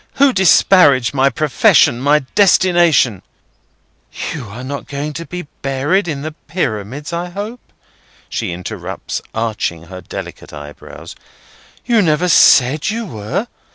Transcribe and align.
Who 0.15 0.33
disparaged 0.33 1.13
my 1.13 1.29
profession, 1.29 2.01
my 2.01 2.25
destination—" 2.33 3.21
"You 4.33 4.47
are 4.49 4.63
not 4.63 4.87
going 4.87 5.13
to 5.13 5.27
be 5.27 5.43
buried 5.61 6.07
in 6.07 6.23
the 6.23 6.31
Pyramids, 6.31 7.13
I 7.13 7.29
hope?" 7.29 7.71
she 8.27 8.51
interrupts, 8.51 9.21
arching 9.35 9.83
her 9.83 10.01
delicate 10.01 10.53
eyebrows. 10.53 11.13
"You 11.85 12.01
never 12.01 12.29
said 12.29 12.89
you 12.89 13.05
were. 13.05 13.45